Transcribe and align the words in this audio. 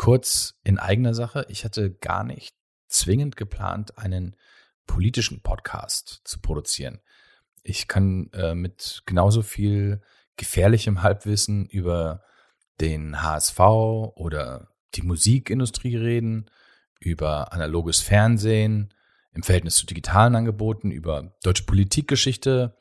kurz 0.00 0.54
in 0.64 0.78
eigener 0.78 1.12
Sache. 1.12 1.44
Ich 1.50 1.62
hatte 1.62 1.92
gar 1.92 2.24
nicht 2.24 2.56
zwingend 2.88 3.36
geplant, 3.36 3.98
einen 3.98 4.34
politischen 4.86 5.42
Podcast 5.42 6.22
zu 6.24 6.40
produzieren. 6.40 7.02
Ich 7.64 7.86
kann 7.86 8.30
äh, 8.32 8.54
mit 8.54 9.02
genauso 9.04 9.42
viel 9.42 10.00
gefährlichem 10.36 11.02
Halbwissen 11.02 11.66
über 11.66 12.22
den 12.80 13.20
HSV 13.20 13.58
oder 13.58 14.68
die 14.94 15.02
Musikindustrie 15.02 15.96
reden, 15.96 16.50
über 16.98 17.52
analoges 17.52 18.00
Fernsehen 18.00 18.94
im 19.34 19.42
Verhältnis 19.42 19.76
zu 19.76 19.84
digitalen 19.84 20.34
Angeboten, 20.34 20.90
über 20.92 21.36
deutsche 21.42 21.64
Politikgeschichte, 21.64 22.74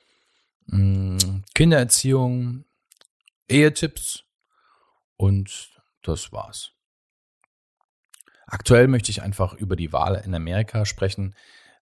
mm, 0.68 1.18
Kindererziehung, 1.54 2.64
Ehetipps 3.50 4.24
und 5.18 5.82
das 6.02 6.32
war's. 6.32 6.79
Aktuell 8.52 8.88
möchte 8.88 9.12
ich 9.12 9.22
einfach 9.22 9.54
über 9.54 9.76
die 9.76 9.94
Wahl 9.94 10.16
in 10.26 10.34
Amerika 10.34 10.86
sprechen, 10.86 11.36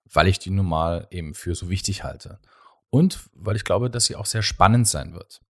weil 0.04 0.28
ich 0.28 0.40
die 0.40 0.50
nun 0.50 0.66
mal 0.66 1.08
eben 1.12 1.34
für 1.34 1.56
so 1.56 1.70
wichtig 1.70 2.04
halte. 2.04 2.40
Und 2.90 3.30
weil 3.34 3.56
ich 3.56 3.64
glaube, 3.64 3.90
dass 3.90 4.06
sie 4.06 4.16
auch 4.16 4.26
sehr 4.26 4.42
spannend 4.42 4.88
sein 4.88 5.14
wird. 5.14 5.42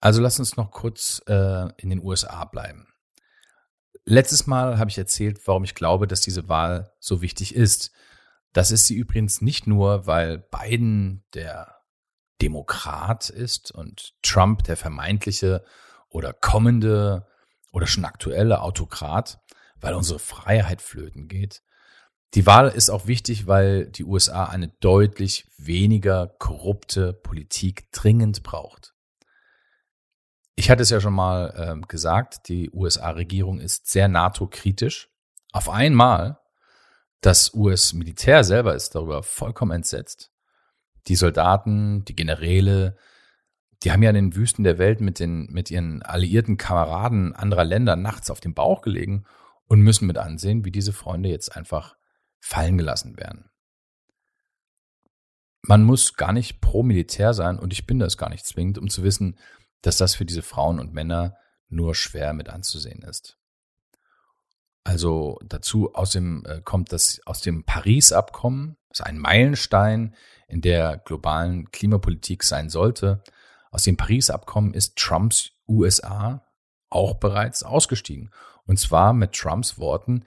Also 0.00 0.22
lass 0.22 0.38
uns 0.38 0.56
noch 0.56 0.70
kurz 0.70 1.22
äh, 1.26 1.68
in 1.76 1.90
den 1.90 2.02
USA 2.02 2.44
bleiben. 2.46 2.88
Letztes 4.06 4.46
Mal 4.46 4.78
habe 4.78 4.88
ich 4.88 4.96
erzählt, 4.96 5.46
warum 5.46 5.64
ich 5.64 5.74
glaube, 5.74 6.06
dass 6.06 6.22
diese 6.22 6.48
Wahl 6.48 6.92
so 6.98 7.20
wichtig 7.20 7.54
ist. 7.54 7.92
Das 8.54 8.70
ist 8.70 8.86
sie 8.86 8.94
übrigens 8.94 9.42
nicht 9.42 9.66
nur, 9.66 10.06
weil 10.06 10.38
Biden 10.38 11.24
der 11.34 11.76
Demokrat 12.40 13.28
ist 13.28 13.70
und 13.70 14.14
Trump 14.22 14.64
der 14.64 14.78
vermeintliche 14.78 15.62
oder 16.08 16.32
kommende 16.32 17.26
oder 17.72 17.86
schon 17.86 18.06
aktuelle 18.06 18.62
Autokrat, 18.62 19.38
weil 19.80 19.94
unsere 19.94 20.18
Freiheit 20.18 20.82
flöten 20.82 21.28
geht. 21.28 21.62
Die 22.34 22.46
Wahl 22.46 22.68
ist 22.68 22.90
auch 22.90 23.06
wichtig, 23.06 23.46
weil 23.46 23.86
die 23.86 24.04
USA 24.04 24.44
eine 24.44 24.68
deutlich 24.68 25.46
weniger 25.58 26.28
korrupte 26.38 27.12
Politik 27.12 27.90
dringend 27.90 28.42
braucht. 28.42 28.94
Ich 30.54 30.70
hatte 30.70 30.82
es 30.82 30.90
ja 30.90 31.00
schon 31.00 31.14
mal 31.14 31.54
äh, 31.56 31.86
gesagt, 31.86 32.48
die 32.48 32.70
USA-Regierung 32.70 33.60
ist 33.60 33.88
sehr 33.88 34.08
NATO-kritisch. 34.08 35.08
Auf 35.52 35.68
einmal, 35.68 36.38
das 37.20 37.52
US-Militär 37.54 38.44
selber 38.44 38.74
ist 38.74 38.94
darüber 38.94 39.22
vollkommen 39.22 39.72
entsetzt. 39.72 40.30
Die 41.08 41.16
Soldaten, 41.16 42.04
die 42.04 42.14
Generäle, 42.14 42.96
die 43.82 43.90
haben 43.90 44.02
ja 44.02 44.10
in 44.10 44.16
den 44.16 44.36
Wüsten 44.36 44.62
der 44.62 44.78
Welt 44.78 45.00
mit, 45.00 45.18
den, 45.18 45.46
mit 45.50 45.70
ihren 45.70 46.02
alliierten 46.02 46.58
Kameraden 46.58 47.34
anderer 47.34 47.64
Länder 47.64 47.96
nachts 47.96 48.30
auf 48.30 48.40
dem 48.40 48.54
Bauch 48.54 48.82
gelegen 48.82 49.24
und 49.70 49.82
müssen 49.82 50.08
mit 50.08 50.18
ansehen, 50.18 50.64
wie 50.64 50.72
diese 50.72 50.92
Freunde 50.92 51.28
jetzt 51.28 51.56
einfach 51.56 51.96
fallen 52.40 52.76
gelassen 52.76 53.16
werden. 53.16 53.50
Man 55.62 55.84
muss 55.84 56.14
gar 56.14 56.32
nicht 56.32 56.60
pro 56.60 56.82
Militär 56.82 57.34
sein 57.34 57.56
und 57.56 57.72
ich 57.72 57.86
bin 57.86 58.00
das 58.00 58.18
gar 58.18 58.30
nicht 58.30 58.44
zwingend, 58.44 58.78
um 58.78 58.90
zu 58.90 59.04
wissen, 59.04 59.38
dass 59.82 59.96
das 59.96 60.16
für 60.16 60.24
diese 60.24 60.42
Frauen 60.42 60.80
und 60.80 60.92
Männer 60.92 61.36
nur 61.68 61.94
schwer 61.94 62.32
mit 62.32 62.48
anzusehen 62.48 63.02
ist. 63.02 63.38
Also 64.82 65.38
dazu 65.44 65.94
aus 65.94 66.10
dem, 66.10 66.44
äh, 66.46 66.62
kommt 66.62 66.92
das 66.92 67.20
aus 67.24 67.40
dem 67.40 67.64
Paris-Abkommen, 67.64 68.76
das 68.88 69.00
ist 69.00 69.06
ein 69.06 69.18
Meilenstein 69.18 70.16
in 70.48 70.62
der 70.62 70.96
globalen 70.96 71.70
Klimapolitik 71.70 72.42
sein 72.42 72.70
sollte. 72.70 73.22
Aus 73.70 73.84
dem 73.84 73.96
Paris-Abkommen 73.96 74.74
ist 74.74 74.96
Trumps 74.96 75.52
USA 75.68 76.44
auch 76.88 77.14
bereits 77.14 77.62
ausgestiegen. 77.62 78.32
Und 78.66 78.78
zwar 78.78 79.12
mit 79.12 79.32
Trumps 79.32 79.78
Worten, 79.78 80.24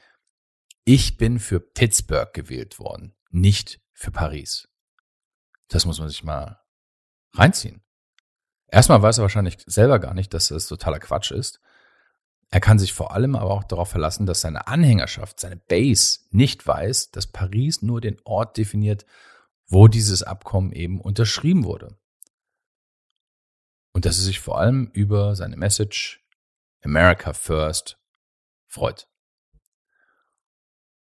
ich 0.86 1.18
bin 1.18 1.40
für 1.40 1.60
Pittsburgh 1.60 2.34
gewählt 2.34 2.80
worden, 2.80 3.16
nicht 3.30 3.80
für 3.94 4.12
Paris. 4.12 4.68
Das 5.70 5.86
muss 5.86 6.00
man 6.00 6.10
sich 6.10 6.24
mal 6.24 6.60
reinziehen. 7.34 7.82
Erstmal 8.68 9.02
weiß 9.02 9.20
er 9.20 9.24
wahrscheinlich 9.24 9.58
selber 9.66 10.00
gar 10.00 10.14
nicht, 10.14 10.34
dass 10.34 10.50
das 10.50 10.68
totaler 10.68 11.00
Quatsch 11.00 11.32
ist. 11.32 11.62
Er 12.50 12.60
kann 12.60 12.80
sich 12.80 12.94
vor 12.94 13.14
allem 13.14 13.36
aber 13.36 13.52
auch 13.52 13.64
darauf 13.64 13.90
verlassen, 13.90 14.26
dass 14.26 14.42
seine 14.42 14.68
Anhängerschaft, 14.68 15.40
seine 15.40 15.58
Base 15.58 16.20
nicht 16.32 16.66
weiß, 16.68 17.12
dass 17.12 17.28
Paris 17.28 17.82
nur 17.82 18.02
den 18.02 18.20
Ort 18.26 18.58
definiert, 18.58 19.06
wo 19.68 19.88
dieses 19.88 20.22
Abkommen 20.22 20.72
eben 20.72 21.02
unterschrieben 21.02 21.64
wurde. 21.64 21.98
Und 23.92 24.06
dass 24.06 24.18
er 24.18 24.24
sich 24.24 24.40
vor 24.40 24.60
allem 24.60 24.90
über 24.94 25.36
seine 25.36 25.58
Message 25.58 26.24
America 26.84 27.34
First 27.34 27.98
freut. 28.74 29.08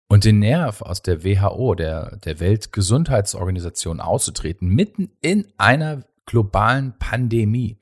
Und 0.07 0.25
den 0.25 0.39
Nerv 0.39 0.81
aus 0.81 1.01
der 1.01 1.23
WHO, 1.23 1.75
der, 1.75 2.17
der 2.17 2.39
Weltgesundheitsorganisation 2.39 3.99
auszutreten, 3.99 4.69
mitten 4.69 5.11
in 5.21 5.51
einer 5.57 6.05
globalen 6.25 6.97
Pandemie, 6.99 7.79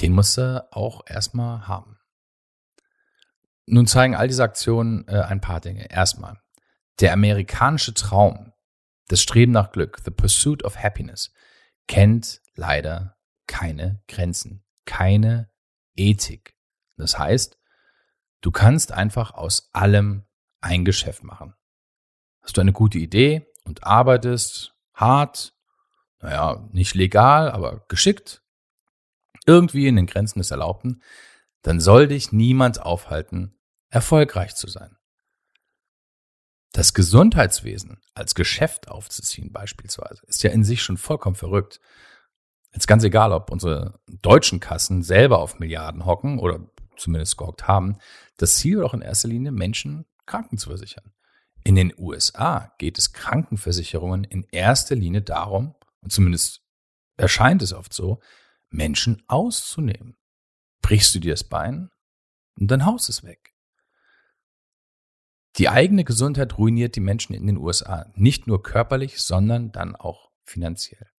den 0.00 0.12
muss 0.12 0.36
er 0.36 0.68
auch 0.72 1.02
erstmal 1.06 1.68
haben. 1.68 1.98
Nun 3.66 3.86
zeigen 3.86 4.16
all 4.16 4.28
diese 4.28 4.42
Aktionen 4.42 5.06
äh, 5.08 5.20
ein 5.20 5.40
paar 5.40 5.60
Dinge. 5.60 5.90
Erstmal, 5.90 6.40
der 7.00 7.12
amerikanische 7.12 7.94
Traum, 7.94 8.52
das 9.08 9.20
Streben 9.20 9.52
nach 9.52 9.72
Glück, 9.72 9.98
the 10.04 10.10
pursuit 10.10 10.64
of 10.64 10.76
happiness, 10.82 11.32
kennt 11.86 12.40
leider 12.54 13.16
keine 13.46 14.02
Grenzen, 14.08 14.64
keine 14.86 15.50
Ethik. 15.94 16.56
Das 16.96 17.18
heißt, 17.18 17.58
du 18.40 18.50
kannst 18.50 18.92
einfach 18.92 19.34
aus 19.34 19.70
allem 19.72 20.24
ein 20.60 20.84
Geschäft 20.84 21.24
machen. 21.24 21.54
Hast 22.42 22.56
du 22.56 22.60
eine 22.60 22.72
gute 22.72 22.98
Idee 22.98 23.46
und 23.64 23.84
arbeitest 23.84 24.74
hart, 24.94 25.54
naja, 26.20 26.68
nicht 26.72 26.94
legal, 26.94 27.50
aber 27.50 27.84
geschickt, 27.88 28.42
irgendwie 29.46 29.86
in 29.86 29.96
den 29.96 30.06
Grenzen 30.06 30.40
des 30.40 30.50
Erlaubten, 30.50 31.02
dann 31.62 31.80
soll 31.80 32.08
dich 32.08 32.32
niemand 32.32 32.80
aufhalten, 32.80 33.58
erfolgreich 33.90 34.54
zu 34.54 34.68
sein. 34.68 34.96
Das 36.72 36.94
Gesundheitswesen 36.94 38.00
als 38.14 38.34
Geschäft 38.34 38.88
aufzuziehen 38.88 39.52
beispielsweise 39.52 40.22
ist 40.26 40.42
ja 40.42 40.50
in 40.50 40.64
sich 40.64 40.82
schon 40.82 40.98
vollkommen 40.98 41.34
verrückt. 41.34 41.80
Jetzt 42.72 42.86
ganz 42.86 43.04
egal, 43.04 43.32
ob 43.32 43.50
unsere 43.50 43.98
deutschen 44.06 44.60
Kassen 44.60 45.02
selber 45.02 45.38
auf 45.38 45.58
Milliarden 45.58 46.04
hocken 46.04 46.38
oder 46.38 46.60
zumindest 46.98 47.36
gehockt 47.36 47.66
haben. 47.66 47.98
Das 48.36 48.56
Ziel 48.56 48.76
war 48.76 48.84
doch 48.84 48.94
in 48.94 49.02
erster 49.02 49.28
Linie, 49.28 49.52
Menschen 49.52 50.06
Kranken 50.26 50.58
zu 50.58 50.68
versichern. 50.68 51.12
In 51.64 51.74
den 51.74 51.92
USA 51.98 52.72
geht 52.78 52.98
es 52.98 53.12
Krankenversicherungen 53.12 54.24
in 54.24 54.44
erster 54.50 54.94
Linie 54.94 55.22
darum, 55.22 55.74
und 56.00 56.12
zumindest 56.12 56.62
erscheint 57.16 57.62
es 57.62 57.72
oft 57.72 57.92
so, 57.92 58.20
Menschen 58.70 59.22
auszunehmen. 59.26 60.16
Brichst 60.82 61.14
du 61.14 61.18
dir 61.18 61.32
das 61.32 61.44
Bein 61.44 61.90
und 62.58 62.70
dein 62.70 62.84
Haus 62.84 63.08
ist 63.08 63.24
weg. 63.24 63.54
Die 65.56 65.68
eigene 65.68 66.04
Gesundheit 66.04 66.56
ruiniert 66.56 66.94
die 66.94 67.00
Menschen 67.00 67.34
in 67.34 67.46
den 67.46 67.56
USA, 67.56 68.06
nicht 68.14 68.46
nur 68.46 68.62
körperlich, 68.62 69.20
sondern 69.20 69.72
dann 69.72 69.96
auch 69.96 70.30
finanziell. 70.44 71.10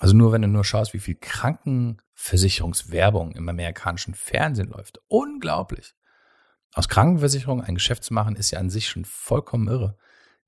Also 0.00 0.16
nur 0.16 0.32
wenn 0.32 0.42
du 0.42 0.48
nur 0.48 0.64
schaust, 0.64 0.94
wie 0.94 0.98
viel 0.98 1.16
Krankenversicherungswerbung 1.16 3.32
im 3.32 3.48
amerikanischen 3.48 4.14
Fernsehen 4.14 4.68
läuft. 4.68 5.00
Unglaublich. 5.08 5.94
Aus 6.74 6.88
Krankenversicherung 6.88 7.62
ein 7.62 7.74
Geschäft 7.74 8.04
zu 8.04 8.14
machen, 8.14 8.36
ist 8.36 8.50
ja 8.50 8.58
an 8.58 8.70
sich 8.70 8.88
schon 8.88 9.04
vollkommen 9.04 9.68
irre. 9.68 9.98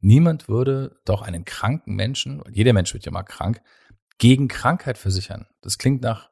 Niemand 0.00 0.48
würde 0.48 0.98
doch 1.04 1.22
einen 1.22 1.44
kranken 1.44 1.94
Menschen, 1.94 2.42
jeder 2.50 2.72
Mensch 2.72 2.94
wird 2.94 3.04
ja 3.04 3.12
mal 3.12 3.22
krank, 3.22 3.62
gegen 4.18 4.48
Krankheit 4.48 4.98
versichern. 4.98 5.46
Das 5.60 5.78
klingt 5.78 6.02
nach 6.02 6.30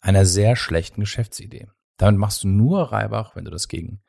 einer 0.00 0.24
sehr 0.24 0.56
schlechten 0.56 1.00
Geschäftsidee. 1.00 1.68
Damit 1.96 2.20
machst 2.20 2.44
du 2.44 2.48
nur 2.48 2.92
Reibach, 2.92 3.34
wenn 3.34 3.44
du 3.44 3.50
das 3.50 3.68
gegen, 3.68 4.02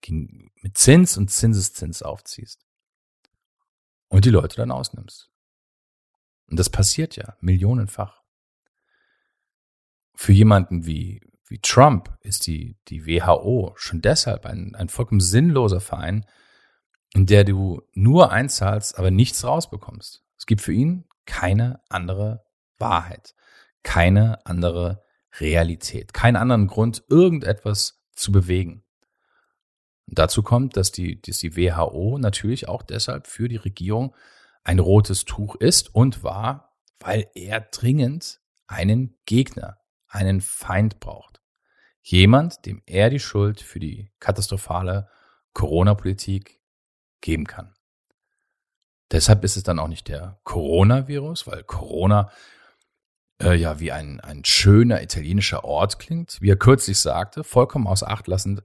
gegen 0.00 0.52
mit 0.62 0.78
Zins 0.78 1.16
und 1.16 1.30
Zinseszins 1.30 2.02
aufziehst. 2.02 2.64
Und 4.08 4.24
die 4.24 4.30
Leute 4.30 4.56
dann 4.56 4.70
ausnimmst. 4.70 5.31
Und 6.52 6.58
das 6.58 6.68
passiert 6.68 7.16
ja 7.16 7.34
millionenfach. 7.40 8.20
Für 10.14 10.32
jemanden 10.32 10.84
wie, 10.84 11.22
wie 11.46 11.60
Trump 11.60 12.14
ist 12.20 12.46
die, 12.46 12.76
die 12.88 13.06
WHO 13.06 13.72
schon 13.76 14.02
deshalb 14.02 14.44
ein, 14.44 14.74
ein 14.74 14.90
vollkommen 14.90 15.22
sinnloser 15.22 15.80
Verein, 15.80 16.26
in 17.14 17.24
der 17.24 17.44
du 17.44 17.80
nur 17.94 18.32
einzahlst, 18.32 18.98
aber 18.98 19.10
nichts 19.10 19.42
rausbekommst. 19.44 20.26
Es 20.36 20.44
gibt 20.44 20.60
für 20.60 20.74
ihn 20.74 21.06
keine 21.24 21.80
andere 21.88 22.44
Wahrheit, 22.76 23.34
keine 23.82 24.44
andere 24.44 25.02
Realität, 25.40 26.12
keinen 26.12 26.36
anderen 26.36 26.66
Grund, 26.66 27.02
irgendetwas 27.08 28.04
zu 28.14 28.30
bewegen. 28.30 28.84
Und 30.06 30.18
dazu 30.18 30.42
kommt, 30.42 30.76
dass 30.76 30.92
die, 30.92 31.18
dass 31.18 31.38
die 31.38 31.56
WHO 31.56 32.18
natürlich 32.18 32.68
auch 32.68 32.82
deshalb 32.82 33.26
für 33.26 33.48
die 33.48 33.56
Regierung 33.56 34.14
ein 34.64 34.78
rotes 34.78 35.24
Tuch 35.24 35.56
ist 35.56 35.94
und 35.94 36.22
war, 36.22 36.76
weil 37.00 37.28
er 37.34 37.60
dringend 37.60 38.40
einen 38.66 39.16
Gegner, 39.26 39.78
einen 40.08 40.40
Feind 40.40 41.00
braucht. 41.00 41.40
Jemand, 42.00 42.66
dem 42.66 42.82
er 42.86 43.10
die 43.10 43.20
Schuld 43.20 43.60
für 43.60 43.78
die 43.78 44.10
katastrophale 44.18 45.08
Corona-Politik 45.52 46.60
geben 47.20 47.46
kann. 47.46 47.74
Deshalb 49.10 49.44
ist 49.44 49.56
es 49.56 49.62
dann 49.62 49.78
auch 49.78 49.88
nicht 49.88 50.08
der 50.08 50.40
Coronavirus, 50.44 51.46
weil 51.46 51.62
Corona 51.64 52.30
äh, 53.42 53.54
ja 53.54 53.78
wie 53.78 53.92
ein, 53.92 54.20
ein 54.20 54.44
schöner 54.44 55.02
italienischer 55.02 55.64
Ort 55.64 55.98
klingt, 55.98 56.40
wie 56.40 56.50
er 56.50 56.56
kürzlich 56.56 56.98
sagte, 56.98 57.44
vollkommen 57.44 57.86
außer 57.86 58.08
Acht 58.10 58.26
lassend, 58.26 58.62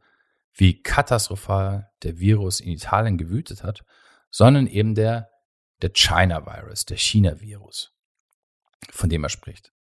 wie 0.53 0.81
katastrophal 0.81 1.91
der 2.03 2.19
Virus 2.19 2.59
in 2.59 2.71
Italien 2.71 3.17
gewütet 3.17 3.63
hat, 3.63 3.83
sondern 4.31 4.67
eben 4.67 4.95
der, 4.95 5.29
der 5.81 5.91
China-Virus, 5.93 6.85
der 6.85 6.97
China-Virus, 6.97 7.93
von 8.91 9.09
dem 9.09 9.23
er 9.23 9.29
spricht. 9.29 9.73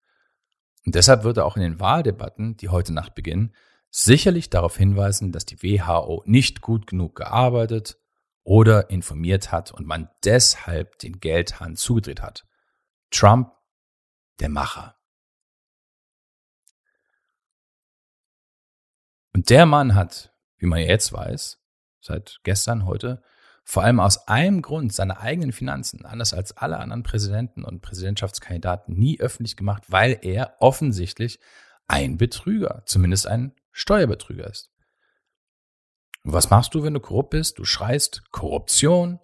Und 0.85 0.95
deshalb 0.95 1.23
wird 1.23 1.37
er 1.37 1.45
auch 1.45 1.55
in 1.55 1.63
den 1.63 1.79
Wahldebatten, 1.79 2.57
die 2.57 2.69
heute 2.69 2.93
Nacht 2.93 3.15
beginnen, 3.15 3.55
sicherlich 3.89 4.49
darauf 4.49 4.77
hinweisen, 4.77 5.31
dass 5.31 5.45
die 5.45 5.61
WHO 5.63 6.21
nicht 6.25 6.61
gut 6.61 6.85
genug 6.85 7.15
gearbeitet 7.15 7.97
oder 8.43 8.89
informiert 8.89 9.51
hat 9.51 9.71
und 9.71 9.87
man 9.87 10.09
deshalb 10.23 10.99
den 10.99 11.19
Geldhahn 11.19 11.75
zugedreht 11.75 12.21
hat. 12.21 12.45
Trump, 13.09 13.51
der 14.39 14.49
Macher. 14.49 14.95
Und 19.33 19.49
der 19.49 19.65
Mann 19.65 19.95
hat, 19.95 20.33
wie 20.57 20.65
man 20.65 20.79
jetzt 20.79 21.11
weiß, 21.11 21.59
seit 22.01 22.39
gestern, 22.43 22.85
heute, 22.85 23.23
vor 23.65 23.83
allem 23.83 23.99
aus 23.99 24.27
einem 24.27 24.61
Grund 24.61 24.93
seine 24.93 25.19
eigenen 25.19 25.51
Finanzen, 25.51 26.05
anders 26.05 26.33
als 26.33 26.55
alle 26.55 26.77
anderen 26.77 27.03
Präsidenten 27.03 27.63
und 27.63 27.81
Präsidentschaftskandidaten, 27.81 28.93
nie 28.93 29.19
öffentlich 29.19 29.57
gemacht, 29.57 29.83
weil 29.87 30.19
er 30.21 30.55
offensichtlich 30.59 31.39
ein 31.87 32.17
Betrüger, 32.17 32.83
zumindest 32.85 33.27
ein 33.27 33.53
Steuerbetrüger 33.71 34.47
ist. 34.47 34.71
Und 36.23 36.33
was 36.33 36.49
machst 36.49 36.73
du, 36.75 36.83
wenn 36.83 36.93
du 36.93 36.99
korrupt 36.99 37.31
bist? 37.31 37.59
Du 37.59 37.65
schreist 37.65 38.23
Korruption 38.31 39.19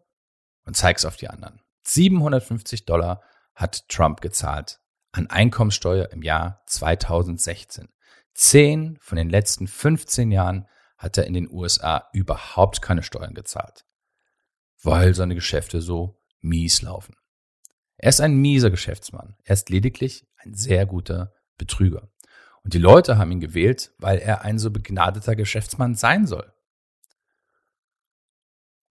und 0.66 0.76
zeigst 0.76 1.06
auf 1.06 1.18
die 1.18 1.30
anderen. 1.30 1.62
750 1.84 2.86
Dollar 2.86 3.22
hat 3.56 3.88
Trump 3.90 4.22
gezahlt 4.22 4.80
an 5.12 5.28
Einkommenssteuer 5.28 6.12
im 6.12 6.22
Jahr 6.24 6.64
2016. 6.66 7.90
Zehn 8.34 8.98
von 9.02 9.18
den 9.18 9.30
letzten 9.30 9.68
15 9.68 10.32
Jahren 10.32 10.68
hat 10.98 11.18
er 11.18 11.26
in 11.26 11.34
den 11.34 11.50
USA 11.52 12.08
überhaupt 12.14 12.82
keine 12.82 13.04
Steuern 13.04 13.34
gezahlt, 13.34 13.86
weil 14.84 15.14
seine 15.14 15.36
Geschäfte 15.36 15.82
so 15.82 16.20
mies 16.42 16.82
laufen. 16.82 17.16
Er 17.98 18.10
ist 18.10 18.22
ein 18.22 18.36
mieser 18.36 18.72
Geschäftsmann. 18.72 19.36
Er 19.44 19.54
ist 19.54 19.70
lediglich 19.70 20.26
ein 20.38 20.54
sehr 20.54 20.86
guter 20.86 21.34
Betrüger. 21.58 22.10
Und 22.64 22.74
die 22.74 22.80
Leute 22.80 23.18
haben 23.18 23.32
ihn 23.32 23.40
gewählt, 23.40 23.94
weil 23.98 24.18
er 24.20 24.42
ein 24.42 24.60
so 24.60 24.72
begnadeter 24.72 25.36
Geschäftsmann 25.36 25.96
sein 25.96 26.26
soll. 26.26 26.52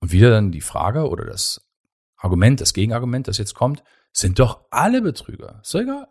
Und 0.00 0.12
wieder 0.12 0.30
dann 0.30 0.52
die 0.52 0.60
Frage 0.60 1.08
oder 1.08 1.24
das 1.24 1.68
Argument, 2.16 2.60
das 2.60 2.72
Gegenargument, 2.72 3.28
das 3.28 3.38
jetzt 3.38 3.54
kommt, 3.54 3.82
sind 4.12 4.38
doch 4.38 4.66
alle 4.70 5.02
Betrüger. 5.02 5.60
Ist 5.62 5.74
doch 5.74 5.80
egal. 5.80 6.08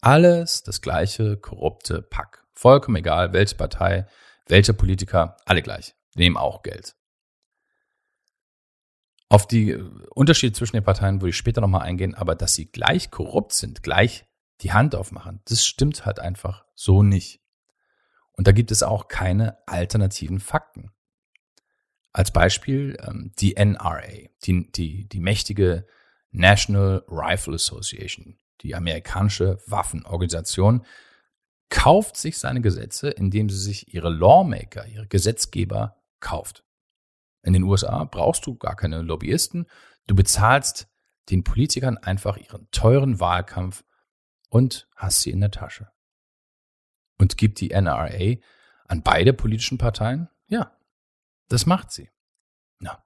Alles 0.00 0.62
das 0.62 0.80
gleiche 0.80 1.36
korrupte 1.36 2.02
Pack. 2.02 2.44
Vollkommen 2.52 2.96
egal, 2.96 3.32
welche 3.32 3.56
Partei, 3.56 4.06
welcher 4.46 4.72
Politiker, 4.72 5.36
alle 5.44 5.62
gleich. 5.62 5.94
Die 6.14 6.20
nehmen 6.20 6.36
auch 6.36 6.62
Geld. 6.62 6.96
Auf 9.28 9.46
die 9.48 9.74
Unterschiede 10.14 10.52
zwischen 10.52 10.76
den 10.76 10.84
Parteien 10.84 11.20
würde 11.20 11.30
ich 11.30 11.36
später 11.36 11.60
nochmal 11.60 11.82
eingehen, 11.82 12.14
aber 12.14 12.34
dass 12.34 12.54
sie 12.54 12.66
gleich 12.66 13.10
korrupt 13.10 13.52
sind, 13.52 13.82
gleich 13.82 14.24
die 14.60 14.72
Hand 14.72 14.94
aufmachen, 14.94 15.40
das 15.46 15.66
stimmt 15.66 16.06
halt 16.06 16.20
einfach 16.20 16.64
so 16.74 17.02
nicht. 17.02 17.40
Und 18.32 18.46
da 18.46 18.52
gibt 18.52 18.70
es 18.70 18.82
auch 18.82 19.08
keine 19.08 19.58
alternativen 19.66 20.38
Fakten. 20.40 20.90
Als 22.12 22.30
Beispiel 22.30 22.96
ähm, 23.06 23.32
die 23.38 23.56
NRA, 23.56 24.02
die, 24.44 24.70
die, 24.70 25.08
die 25.08 25.20
mächtige 25.20 25.86
National 26.30 27.04
Rifle 27.08 27.54
Association, 27.54 28.38
die 28.62 28.74
amerikanische 28.74 29.58
Waffenorganisation, 29.66 30.84
kauft 31.68 32.16
sich 32.16 32.38
seine 32.38 32.60
Gesetze, 32.60 33.10
indem 33.10 33.50
sie 33.50 33.58
sich 33.58 33.92
ihre 33.92 34.10
Lawmaker, 34.10 34.86
ihre 34.86 35.06
Gesetzgeber 35.06 35.96
kauft. 36.20 36.64
In 37.46 37.52
den 37.52 37.62
USA 37.62 38.02
brauchst 38.02 38.44
du 38.44 38.56
gar 38.56 38.74
keine 38.74 39.02
Lobbyisten, 39.02 39.66
du 40.08 40.16
bezahlst 40.16 40.88
den 41.30 41.44
Politikern 41.44 41.96
einfach 41.96 42.36
ihren 42.38 42.68
teuren 42.72 43.20
Wahlkampf 43.20 43.84
und 44.48 44.88
hast 44.96 45.20
sie 45.20 45.30
in 45.30 45.40
der 45.40 45.52
Tasche. 45.52 45.88
Und 47.18 47.36
gibt 47.36 47.60
die 47.60 47.70
NRA 47.70 48.34
an 48.88 49.02
beide 49.04 49.32
politischen 49.32 49.78
Parteien? 49.78 50.28
Ja, 50.48 50.76
das 51.48 51.66
macht 51.66 51.92
sie. 51.92 52.10
Ja. 52.80 53.04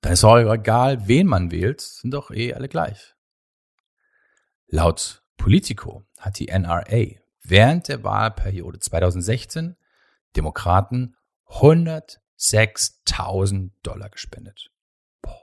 Dann 0.00 0.14
ist 0.14 0.24
auch 0.24 0.38
egal, 0.38 1.06
wen 1.06 1.26
man 1.26 1.50
wählt, 1.50 1.82
sind 1.82 2.12
doch 2.14 2.30
eh 2.30 2.54
alle 2.54 2.70
gleich. 2.70 3.14
Laut 4.68 5.22
Politico 5.36 6.02
hat 6.18 6.38
die 6.38 6.46
NRA 6.46 7.20
während 7.42 7.88
der 7.88 8.02
Wahlperiode 8.04 8.78
2016 8.78 9.76
Demokraten 10.34 11.14
106.000 12.42 13.70
Dollar 13.82 14.10
gespendet. 14.10 14.70
Boah. 15.22 15.40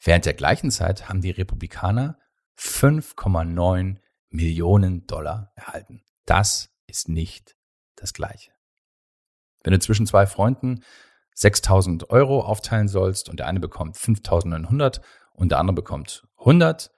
Während 0.00 0.26
der 0.26 0.34
gleichen 0.34 0.70
Zeit 0.70 1.08
haben 1.08 1.22
die 1.22 1.30
Republikaner 1.30 2.18
5,9 2.58 3.96
Millionen 4.28 5.06
Dollar 5.06 5.52
erhalten. 5.54 6.02
Das 6.26 6.70
ist 6.86 7.08
nicht 7.08 7.56
das 7.96 8.12
Gleiche. 8.12 8.52
Wenn 9.62 9.72
du 9.72 9.78
zwischen 9.78 10.06
zwei 10.06 10.26
Freunden 10.26 10.82
6000 11.34 12.10
Euro 12.10 12.42
aufteilen 12.42 12.88
sollst 12.88 13.28
und 13.28 13.38
der 13.38 13.46
eine 13.46 13.60
bekommt 13.60 13.96
5900 13.96 15.00
und 15.32 15.50
der 15.50 15.58
andere 15.58 15.74
bekommt 15.74 16.26
100, 16.38 16.90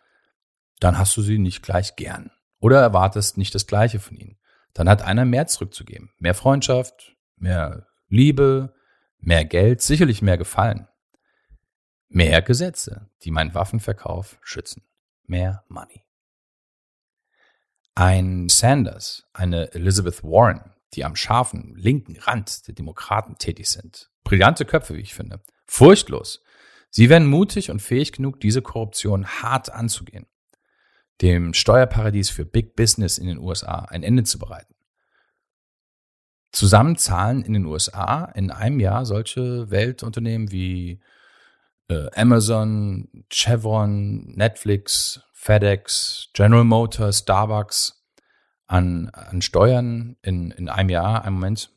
dann 0.81 0.99
hast 0.99 1.17
du 1.17 1.23
sie 1.23 1.38
nicht 1.38 1.62
gleich 1.62 1.94
gern 1.94 2.32
oder 2.58 2.81
erwartest 2.81 3.38
nicht 3.38 3.55
das 3.55 3.67
Gleiche 3.67 4.00
von 4.00 4.17
ihnen. 4.17 4.38
Dann 4.73 4.88
hat 4.88 5.02
einer 5.02 5.25
mehr 5.25 5.47
zurückzugeben. 5.47 6.12
Mehr 6.19 6.35
Freundschaft, 6.35 7.14
mehr 7.36 7.86
Liebe, 8.08 8.75
mehr 9.19 9.44
Geld, 9.44 9.81
sicherlich 9.82 10.22
mehr 10.22 10.38
Gefallen. 10.38 10.88
Mehr 12.08 12.42
Gesetze, 12.42 13.10
die 13.22 13.31
meinen 13.31 13.54
Waffenverkauf 13.54 14.38
schützen. 14.42 14.82
Mehr 15.26 15.64
Money. 15.69 16.04
Ein 17.94 18.48
Sanders, 18.48 19.26
eine 19.32 19.72
Elizabeth 19.72 20.22
Warren, 20.22 20.72
die 20.94 21.04
am 21.04 21.16
scharfen 21.16 21.75
linken 21.76 22.16
Rand 22.19 22.66
der 22.66 22.75
Demokraten 22.75 23.37
tätig 23.38 23.68
sind. 23.68 24.11
Brillante 24.23 24.64
Köpfe, 24.64 24.94
wie 24.94 25.00
ich 25.00 25.14
finde. 25.14 25.40
Furchtlos. 25.66 26.42
Sie 26.90 27.09
wären 27.09 27.26
mutig 27.26 27.70
und 27.70 27.80
fähig 27.80 28.12
genug, 28.12 28.40
diese 28.40 28.62
Korruption 28.62 29.26
hart 29.26 29.70
anzugehen. 29.70 30.26
Dem 31.23 31.54
Steuerparadies 31.54 32.30
für 32.30 32.44
Big 32.44 32.76
Business 32.76 33.18
in 33.18 33.26
den 33.26 33.38
USA 33.38 33.87
ein 33.88 34.02
Ende 34.02 34.25
zu 34.25 34.38
bereiten. 34.38 34.74
Zusammen 36.54 36.96
zahlen 36.96 37.42
in 37.42 37.52
den 37.52 37.66
USA 37.66 38.26
in 38.26 38.52
einem 38.52 38.78
Jahr 38.78 39.06
solche 39.06 39.73
Weltunternehmen 39.73 40.52
wie 40.52 41.00
äh, 41.88 42.06
Amazon, 42.14 43.08
Chevron, 43.28 44.37
Netflix, 44.37 45.20
FedEx, 45.32 46.28
General 46.32 46.62
Motors, 46.62 47.18
Starbucks 47.18 48.04
an, 48.68 49.11
an 49.11 49.42
Steuern 49.42 50.16
in, 50.23 50.52
in 50.52 50.68
einem 50.68 50.90
Jahr, 50.90 51.25
einen 51.25 51.34
Moment, 51.34 51.70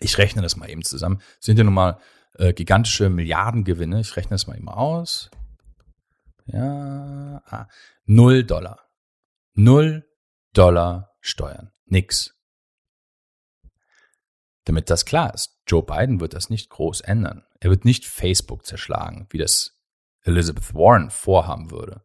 ich 0.00 0.18
rechne 0.18 0.42
das 0.42 0.56
mal 0.56 0.68
eben 0.68 0.84
zusammen, 0.84 1.22
sind 1.40 1.56
ja 1.56 1.64
nun 1.64 1.72
mal 1.72 1.98
äh, 2.34 2.52
gigantische 2.52 3.08
Milliardengewinne, 3.08 4.00
ich 4.00 4.14
rechne 4.16 4.34
das 4.34 4.46
mal 4.46 4.58
eben 4.58 4.68
aus. 4.68 5.30
Ja, 6.44 7.40
ah, 7.46 7.68
null 8.04 8.44
Dollar. 8.44 8.80
Null 9.54 10.06
Dollar 10.52 11.14
Steuern. 11.20 11.72
Nix. 11.86 12.37
Damit 14.68 14.90
das 14.90 15.06
klar 15.06 15.32
ist, 15.32 15.56
Joe 15.66 15.82
Biden 15.82 16.20
wird 16.20 16.34
das 16.34 16.50
nicht 16.50 16.68
groß 16.68 17.00
ändern. 17.00 17.42
Er 17.58 17.70
wird 17.70 17.86
nicht 17.86 18.04
Facebook 18.04 18.66
zerschlagen, 18.66 19.26
wie 19.30 19.38
das 19.38 19.80
Elizabeth 20.24 20.74
Warren 20.74 21.08
vorhaben 21.08 21.70
würde. 21.70 22.02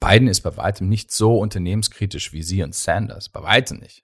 Biden 0.00 0.26
ist 0.26 0.40
bei 0.40 0.56
weitem 0.56 0.88
nicht 0.88 1.12
so 1.12 1.36
unternehmenskritisch 1.36 2.32
wie 2.32 2.42
sie 2.42 2.62
und 2.62 2.74
Sanders, 2.74 3.28
bei 3.28 3.42
weitem 3.42 3.80
nicht. 3.80 4.02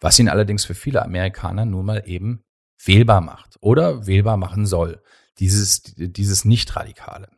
Was 0.00 0.18
ihn 0.18 0.28
allerdings 0.28 0.66
für 0.66 0.74
viele 0.74 1.02
Amerikaner 1.02 1.64
nun 1.64 1.86
mal 1.86 2.02
eben 2.04 2.44
wählbar 2.84 3.22
macht 3.22 3.56
oder 3.62 4.06
wählbar 4.06 4.36
machen 4.36 4.66
soll. 4.66 5.02
Dieses, 5.38 5.82
dieses 5.96 6.44
Nicht-Radikale. 6.44 7.30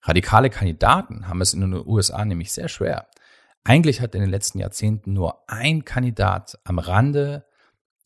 Radikale 0.00 0.48
Kandidaten 0.48 1.28
haben 1.28 1.42
es 1.42 1.52
in 1.52 1.60
den 1.60 1.74
USA 1.74 2.24
nämlich 2.24 2.52
sehr 2.52 2.68
schwer. 2.68 3.10
Eigentlich 3.64 4.00
hat 4.00 4.14
in 4.14 4.22
den 4.22 4.30
letzten 4.30 4.60
Jahrzehnten 4.60 5.12
nur 5.12 5.46
ein 5.46 5.84
Kandidat 5.84 6.58
am 6.64 6.78
Rande 6.78 7.44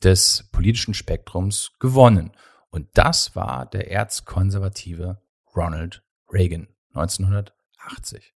des 0.04 0.48
politischen 0.52 0.94
Spektrums 0.94 1.72
gewonnen. 1.78 2.32
Und 2.70 2.88
das 2.94 3.36
war 3.36 3.66
der 3.66 3.90
erzkonservative 3.90 5.20
Ronald 5.54 6.02
Reagan 6.30 6.68
1980. 6.94 8.34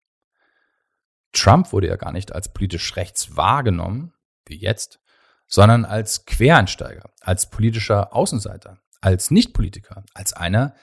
Trump 1.32 1.72
wurde 1.72 1.88
ja 1.88 1.96
gar 1.96 2.12
nicht 2.12 2.34
als 2.34 2.54
politisch 2.54 2.96
rechts 2.96 3.36
wahrgenommen, 3.36 4.14
wie 4.46 4.58
jetzt, 4.58 5.00
sondern 5.48 5.86
als 5.86 6.26
Quereinsteiger, 6.26 7.12
als 7.22 7.50
politischer 7.50 8.14
Außenseiter, 8.14 8.82
als 9.02 9.32
Nichtpolitiker, 9.32 10.04
als 10.14 10.34
einer, 10.34 10.76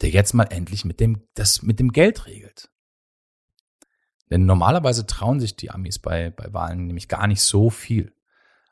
der 0.00 0.10
jetzt 0.10 0.34
mal 0.34 0.44
endlich 0.44 0.84
mit 0.84 1.00
dem, 1.00 1.26
das 1.34 1.62
mit 1.62 1.80
dem 1.80 1.92
Geld 1.92 2.26
regelt. 2.26 2.70
Denn 4.30 4.44
normalerweise 4.44 5.06
trauen 5.06 5.40
sich 5.40 5.56
die 5.56 5.70
Amis 5.70 5.98
bei, 5.98 6.30
bei 6.30 6.52
Wahlen 6.52 6.86
nämlich 6.86 7.08
gar 7.08 7.26
nicht 7.26 7.42
so 7.42 7.70
viel. 7.70 8.15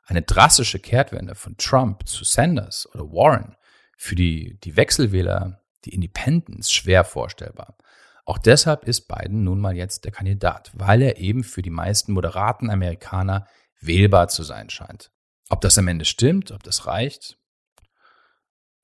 Eine 0.05 0.21
drastische 0.21 0.79
Kehrtwende 0.79 1.35
von 1.35 1.57
Trump 1.57 2.07
zu 2.07 2.23
Sanders 2.23 2.87
oder 2.93 3.05
Warren 3.11 3.55
für 3.97 4.15
die, 4.15 4.59
die 4.61 4.75
Wechselwähler, 4.75 5.61
die 5.83 5.93
Independents, 5.93 6.71
schwer 6.71 7.03
vorstellbar. 7.03 7.77
Auch 8.25 8.37
deshalb 8.37 8.85
ist 8.85 9.07
Biden 9.07 9.43
nun 9.43 9.59
mal 9.59 9.75
jetzt 9.75 10.05
der 10.05 10.11
Kandidat, 10.11 10.71
weil 10.73 11.01
er 11.01 11.17
eben 11.17 11.43
für 11.43 11.61
die 11.61 11.69
meisten 11.69 12.11
moderaten 12.11 12.69
Amerikaner 12.69 13.47
wählbar 13.79 14.27
zu 14.27 14.43
sein 14.43 14.69
scheint. 14.69 15.11
Ob 15.49 15.61
das 15.61 15.77
am 15.77 15.87
Ende 15.87 16.05
stimmt, 16.05 16.51
ob 16.51 16.63
das 16.63 16.87
reicht. 16.87 17.37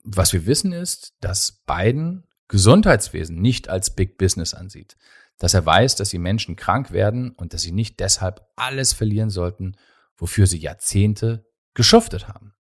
Was 0.03 0.33
wir 0.33 0.45
wissen 0.45 0.73
ist, 0.73 1.15
dass 1.21 1.63
Biden 1.65 2.27
Gesundheitswesen 2.47 3.41
nicht 3.41 3.69
als 3.69 3.95
Big 3.95 4.17
Business 4.17 4.53
ansieht, 4.53 4.97
dass 5.37 5.53
er 5.53 5.65
weiß, 5.65 5.95
dass 5.95 6.09
die 6.09 6.19
Menschen 6.19 6.55
krank 6.55 6.91
werden 6.91 7.31
und 7.31 7.53
dass 7.53 7.61
sie 7.61 7.71
nicht 7.71 7.99
deshalb 7.99 8.45
alles 8.55 8.93
verlieren 8.93 9.29
sollten, 9.29 9.75
wofür 10.21 10.45
sie 10.45 10.59
Jahrzehnte 10.59 11.45
geschuftet 11.73 12.27
haben. 12.27 12.53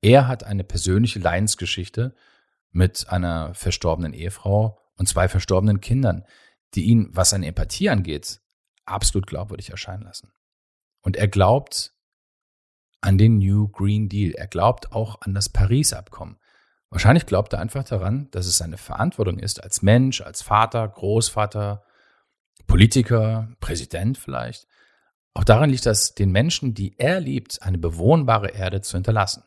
Er 0.00 0.26
hat 0.26 0.44
eine 0.44 0.64
persönliche 0.64 1.18
Leidensgeschichte 1.18 2.14
mit 2.70 3.08
einer 3.10 3.54
verstorbenen 3.54 4.14
Ehefrau 4.14 4.80
und 4.96 5.06
zwei 5.06 5.28
verstorbenen 5.28 5.80
Kindern, 5.80 6.24
die 6.74 6.84
ihn, 6.84 7.10
was 7.12 7.30
seine 7.30 7.46
Empathie 7.46 7.90
angeht, 7.90 8.40
absolut 8.86 9.26
glaubwürdig 9.26 9.70
erscheinen 9.70 10.04
lassen. 10.04 10.32
Und 11.02 11.16
er 11.16 11.28
glaubt 11.28 11.92
an 13.02 13.18
den 13.18 13.38
New 13.38 13.68
Green 13.68 14.08
Deal. 14.08 14.32
Er 14.32 14.46
glaubt 14.46 14.92
auch 14.92 15.20
an 15.20 15.34
das 15.34 15.50
Paris-Abkommen. 15.50 16.38
Wahrscheinlich 16.88 17.26
glaubt 17.26 17.52
er 17.52 17.58
einfach 17.58 17.84
daran, 17.84 18.30
dass 18.30 18.46
es 18.46 18.56
seine 18.56 18.78
Verantwortung 18.78 19.38
ist, 19.38 19.62
als 19.62 19.82
Mensch, 19.82 20.22
als 20.22 20.40
Vater, 20.40 20.88
Großvater, 20.88 21.84
Politiker, 22.66 23.52
Präsident 23.60 24.16
vielleicht. 24.16 24.66
Auch 25.36 25.44
darin 25.44 25.68
liegt 25.68 25.84
das, 25.84 26.14
den 26.14 26.32
Menschen, 26.32 26.72
die 26.72 26.94
er 26.96 27.20
liebt, 27.20 27.60
eine 27.60 27.76
bewohnbare 27.76 28.52
Erde 28.52 28.80
zu 28.80 28.96
hinterlassen. 28.96 29.42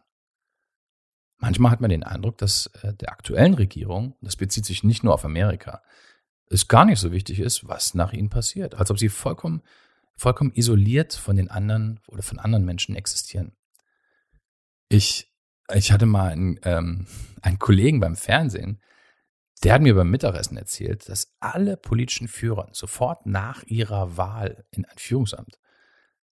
Manchmal 1.40 1.72
hat 1.72 1.82
man 1.82 1.90
den 1.90 2.04
Eindruck, 2.04 2.38
dass 2.38 2.68
äh, 2.84 2.94
der 2.94 3.12
aktuellen 3.12 3.56
Regierung, 3.56 4.16
das 4.22 4.36
bezieht 4.36 4.66
sich 4.66 4.84
nicht 4.84 5.04
nur 5.04 5.16
auf 5.16 5.26
Amerika, 5.26 5.82
es 6.48 6.68
gar 6.68 6.86
nicht 6.86 7.00
so 7.00 7.12
wichtig 7.12 7.40
ist, 7.40 7.68
was 7.68 7.96
nach 7.96 8.14
ihnen 8.14 8.30
passiert, 8.30 8.76
als 8.76 8.92
ob 8.92 9.00
sie 9.00 9.10
vollkommen, 9.10 9.64
vollkommen 10.16 10.52
isoliert 10.54 11.16
von 11.16 11.38
den 11.38 11.50
anderen 11.50 12.00
oder 12.08 12.22
von 12.22 12.38
anderen 12.38 12.66
Menschen 12.66 12.96
existieren. 12.96 13.54
Ich, 14.90 15.34
ich 15.74 15.92
hatte 15.92 16.06
mal 16.06 16.34
einen, 16.34 16.60
ähm, 16.66 17.08
einen 17.42 17.58
Kollegen 17.58 18.00
beim 18.00 18.16
Fernsehen, 18.16 18.80
der 19.64 19.74
hat 19.74 19.82
mir 19.82 19.96
beim 19.96 20.12
Mittagessen 20.12 20.56
erzählt, 20.56 21.10
dass 21.10 21.36
alle 21.40 21.78
politischen 21.78 22.28
Führer 22.28 22.70
sofort 22.74 23.26
nach 23.26 23.64
ihrer 23.64 24.18
Wahl 24.18 24.66
in 24.70 24.86
ein 24.86 24.98
Führungsamt 25.00 25.58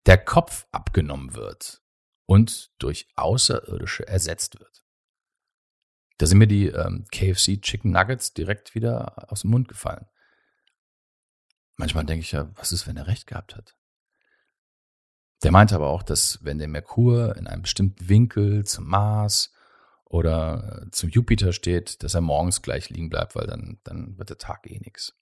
der 0.07 0.19
Kopf 0.19 0.67
abgenommen 0.73 1.35
wird 1.35 1.83
und 2.27 2.73
durch 2.79 3.09
Außerirdische 3.17 4.07
ersetzt 4.07 4.59
wird. 4.61 4.85
Da 6.19 6.27
sind 6.27 6.39
mir 6.39 6.47
die 6.47 6.69
ähm, 6.69 7.07
KFC 7.11 7.61
Chicken 7.61 7.91
Nuggets 7.91 8.35
direkt 8.35 8.75
wieder 8.75 9.31
aus 9.33 9.41
dem 9.41 9.51
Mund 9.51 9.69
gefallen. 9.69 10.07
Manchmal 11.77 12.05
denke 12.05 12.23
ich 12.23 12.33
ja, 12.33 12.51
was 12.55 12.73
ist, 12.73 12.87
wenn 12.87 12.97
er 12.97 13.09
recht 13.09 13.27
gehabt 13.27 13.57
hat? 13.57 13.77
Der 15.43 15.51
meinte 15.51 15.75
aber 15.75 15.89
auch, 15.89 16.03
dass 16.03 16.45
wenn 16.45 16.59
der 16.59 16.69
Merkur 16.69 17.37
in 17.37 17.47
einem 17.47 17.63
bestimmten 17.63 18.09
Winkel 18.09 18.65
zum 18.65 18.87
Mars 18.87 19.53
oder 20.05 20.85
äh, 20.87 20.91
zum 20.91 21.11
Jupiter 21.11 21.53
steht, 21.53 22.03
dass 22.03 22.15
er 22.15 22.21
morgens 22.21 22.63
gleich 22.63 22.91
liegen 22.91 23.11
bleibt, 23.11 23.35
weil 23.35 23.47
dann, 23.47 23.81
dann 23.83 24.17
wird 24.17 24.31
der 24.31 24.39
Tag 24.39 24.71
eh 24.71 24.79
nix. 24.79 25.19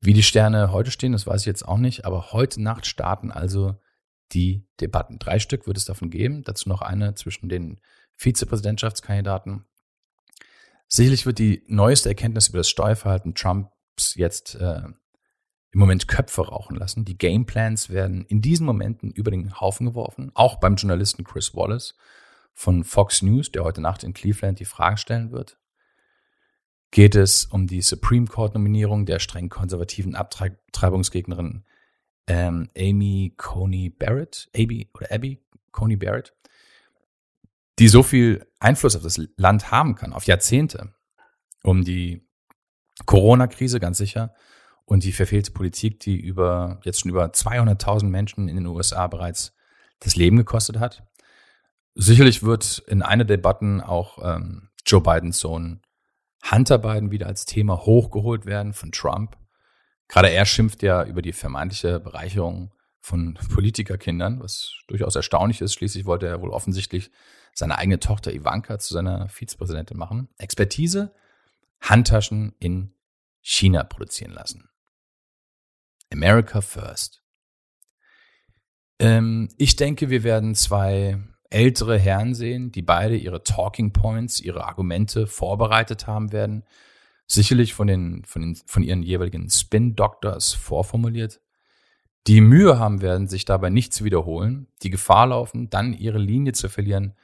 Wie 0.00 0.12
die 0.12 0.22
Sterne 0.22 0.72
heute 0.72 0.90
stehen, 0.90 1.12
das 1.12 1.26
weiß 1.26 1.42
ich 1.42 1.46
jetzt 1.46 1.66
auch 1.66 1.78
nicht, 1.78 2.04
aber 2.04 2.32
heute 2.32 2.62
Nacht 2.62 2.86
starten 2.86 3.32
also 3.32 3.76
die 4.32 4.66
Debatten. 4.80 5.18
Drei 5.18 5.38
Stück 5.38 5.66
wird 5.66 5.76
es 5.76 5.84
davon 5.84 6.10
geben, 6.10 6.44
dazu 6.44 6.68
noch 6.68 6.82
eine 6.82 7.14
zwischen 7.14 7.48
den 7.48 7.80
Vizepräsidentschaftskandidaten. 8.14 9.64
Sicherlich 10.86 11.26
wird 11.26 11.38
die 11.38 11.62
neueste 11.66 12.08
Erkenntnis 12.08 12.48
über 12.48 12.58
das 12.58 12.68
Steuerverhalten 12.68 13.34
Trumps 13.34 14.14
jetzt 14.14 14.54
äh, 14.54 14.82
im 15.70 15.80
Moment 15.80 16.08
Köpfe 16.08 16.42
rauchen 16.42 16.76
lassen. 16.76 17.04
Die 17.04 17.18
Gameplans 17.18 17.90
werden 17.90 18.24
in 18.24 18.40
diesen 18.40 18.66
Momenten 18.66 19.10
über 19.10 19.30
den 19.30 19.60
Haufen 19.60 19.86
geworfen, 19.86 20.30
auch 20.34 20.56
beim 20.56 20.76
Journalisten 20.76 21.24
Chris 21.24 21.54
Wallace 21.54 21.94
von 22.54 22.84
Fox 22.84 23.22
News, 23.22 23.52
der 23.52 23.64
heute 23.64 23.80
Nacht 23.80 24.02
in 24.02 24.14
Cleveland 24.14 24.60
die 24.60 24.64
Frage 24.64 24.96
stellen 24.96 25.30
wird. 25.30 25.58
Geht 26.90 27.14
es 27.14 27.44
um 27.44 27.66
die 27.66 27.82
Supreme 27.82 28.26
Court 28.26 28.54
Nominierung 28.54 29.06
der 29.06 29.18
streng 29.18 29.48
konservativen 29.48 30.14
Abtreibungsgegnerin 30.14 31.64
ähm, 32.26 32.70
Amy 32.76 33.34
Coney 33.36 33.90
Barrett, 33.90 34.48
Abby 34.54 34.90
oder 34.94 35.12
Abby 35.12 35.42
Coney 35.70 35.96
Barrett? 35.96 36.34
die 37.78 37.88
so 37.88 38.02
viel 38.02 38.46
Einfluss 38.58 38.96
auf 38.96 39.02
das 39.02 39.20
Land 39.36 39.70
haben 39.70 39.94
kann, 39.94 40.12
auf 40.12 40.24
Jahrzehnte, 40.24 40.94
um 41.62 41.84
die 41.84 42.26
Corona-Krise 43.06 43.78
ganz 43.78 43.98
sicher 43.98 44.34
und 44.84 45.04
die 45.04 45.12
verfehlte 45.12 45.52
Politik, 45.52 46.00
die 46.00 46.18
über 46.18 46.80
jetzt 46.82 47.00
schon 47.00 47.10
über 47.10 47.26
200.000 47.26 48.04
Menschen 48.04 48.48
in 48.48 48.56
den 48.56 48.66
USA 48.66 49.06
bereits 49.06 49.54
das 50.00 50.16
Leben 50.16 50.36
gekostet 50.36 50.78
hat. 50.78 51.04
Sicherlich 51.94 52.42
wird 52.42 52.82
in 52.86 53.02
einer 53.02 53.24
Debatten 53.24 53.80
auch 53.80 54.18
ähm, 54.22 54.70
Joe 54.84 55.00
Bidens 55.00 55.38
Sohn 55.38 55.80
Hunter 56.50 56.78
Biden 56.78 57.10
wieder 57.10 57.26
als 57.26 57.44
Thema 57.44 57.84
hochgeholt 57.84 58.46
werden 58.46 58.72
von 58.72 58.92
Trump. 58.92 59.36
Gerade 60.08 60.30
er 60.30 60.46
schimpft 60.46 60.82
ja 60.82 61.04
über 61.04 61.22
die 61.22 61.32
vermeintliche 61.32 62.00
Bereicherung 62.00 62.72
von 63.00 63.34
Politikerkindern, 63.52 64.40
was 64.40 64.72
durchaus 64.88 65.16
erstaunlich 65.16 65.60
ist. 65.60 65.74
Schließlich 65.74 66.04
wollte 66.04 66.26
er 66.26 66.40
wohl 66.40 66.50
offensichtlich 66.50 67.10
seine 67.54 67.76
eigene 67.76 67.98
Tochter 67.98 68.32
Ivanka 68.32 68.78
zu 68.78 68.94
seiner 68.94 69.28
Vizepräsidentin 69.28 69.98
machen. 69.98 70.28
Expertise, 70.38 71.14
Handtaschen 71.80 72.54
in 72.58 72.94
China 73.40 73.84
produzieren 73.84 74.32
lassen. 74.32 74.68
America 76.12 76.60
First. 76.60 77.22
Ähm, 78.98 79.48
ich 79.58 79.76
denke, 79.76 80.10
wir 80.10 80.22
werden 80.22 80.54
zwei 80.54 81.18
ältere 81.50 81.98
Herren 81.98 82.34
sehen, 82.34 82.72
die 82.72 82.82
beide 82.82 83.16
ihre 83.16 83.42
Talking 83.42 83.92
Points, 83.92 84.40
ihre 84.40 84.64
Argumente 84.64 85.26
vorbereitet 85.26 86.06
haben 86.06 86.32
werden. 86.32 86.64
Sicherlich 87.26 87.74
von, 87.74 87.86
den, 87.86 88.24
von, 88.24 88.42
den, 88.42 88.54
von 88.54 88.82
ihren 88.82 89.02
jeweiligen 89.02 89.48
Spin-Doctors 89.50 90.54
vorformuliert 90.54 91.40
die 92.28 92.42
Mühe 92.42 92.78
haben 92.78 93.00
werden, 93.00 93.26
sich 93.26 93.46
dabei 93.46 93.70
nicht 93.70 93.94
zu 93.94 94.04
wiederholen, 94.04 94.66
die 94.82 94.90
Gefahr 94.90 95.28
laufen, 95.28 95.70
dann 95.70 95.94
ihre 95.94 96.18
Linie 96.18 96.52
zu 96.52 96.68
verlieren, 96.68 97.14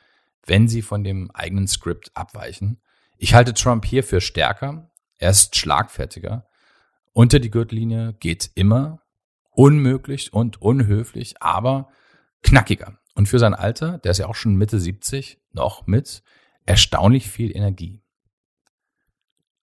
wenn 0.46 0.66
sie 0.66 0.80
von 0.80 1.04
dem 1.04 1.30
eigenen 1.32 1.68
Skript 1.68 2.10
abweichen. 2.14 2.80
Ich 3.18 3.34
halte 3.34 3.52
Trump 3.52 3.84
hier 3.84 4.02
für 4.02 4.22
stärker, 4.22 4.90
er 5.18 5.30
ist 5.30 5.56
schlagfertiger. 5.56 6.46
Unter 7.12 7.38
die 7.38 7.50
Gürtellinie 7.50 8.14
geht 8.14 8.50
immer, 8.54 9.02
unmöglich 9.50 10.32
und 10.32 10.62
unhöflich, 10.62 11.40
aber 11.42 11.90
knackiger. 12.42 12.98
Und 13.14 13.28
für 13.28 13.38
sein 13.38 13.54
Alter, 13.54 13.98
der 13.98 14.10
ist 14.10 14.18
ja 14.18 14.26
auch 14.26 14.34
schon 14.34 14.56
Mitte 14.56 14.80
70, 14.80 15.38
noch 15.52 15.86
mit 15.86 16.22
erstaunlich 16.66 17.28
viel 17.28 17.54
Energie. 17.56 18.02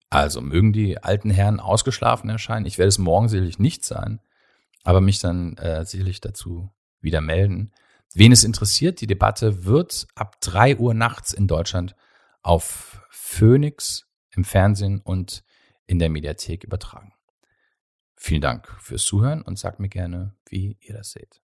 Also 0.09 0.40
mögen 0.40 0.73
die 0.73 1.02
alten 1.02 1.30
Herren 1.30 1.61
ausgeschlafen 1.61 2.30
erscheinen. 2.30 2.66
Ich 2.66 2.78
werde 2.78 2.88
es 2.88 2.99
morgen 2.99 3.28
sicherlich 3.28 3.59
nicht 3.59 3.85
sein 3.85 4.21
aber 4.83 5.00
mich 5.00 5.19
dann 5.19 5.57
äh, 5.57 5.85
sicherlich 5.85 6.21
dazu 6.21 6.71
wieder 7.00 7.21
melden. 7.21 7.73
Wen 8.12 8.33
es 8.33 8.45
interessiert, 8.45 9.00
die 9.00 9.07
Debatte 9.07 9.64
wird 9.64 10.09
ab 10.14 10.40
drei 10.40 10.76
Uhr 10.76 10.95
nachts 10.95 11.33
in 11.33 11.47
Deutschland 11.47 11.95
auf 12.42 13.02
Phoenix 13.11 14.09
im 14.30 14.45
Fernsehen 14.45 15.00
und 15.00 15.45
in 15.87 15.99
der 15.99 16.11
Mediathek 16.11 16.64
übertragen. 16.64 17.12
Vielen 18.16 18.40
Dank 18.40 18.69
fürs 18.80 19.04
Zuhören 19.04 19.42
und 19.42 19.59
sagt 19.59 19.80
mir 19.80 19.88
gerne, 19.88 20.35
wie 20.49 20.76
ihr 20.80 20.95
das 20.95 21.12
seht. 21.12 21.40